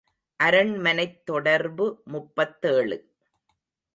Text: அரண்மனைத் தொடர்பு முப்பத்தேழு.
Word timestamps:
அரண்மனைத் 0.39 1.25
தொடர்பு 1.25 2.01
முப்பத்தேழு. 2.05 2.97